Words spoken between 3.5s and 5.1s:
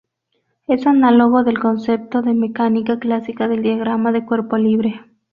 diagrama de cuerpo libre.